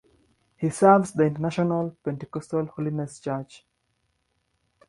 He 0.57 0.71
serves 0.71 1.11
the 1.11 1.25
International 1.25 1.91
Pentecostal 2.03 2.65
Holiness 2.65 3.19
Church. 3.19 3.67